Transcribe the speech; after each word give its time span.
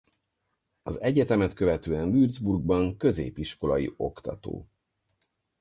Az 0.83 1.01
egyetemet 1.01 1.53
követően 1.53 2.09
Würzburgban 2.09 2.97
középiskolai 2.97 3.93
oktató. 3.97 4.67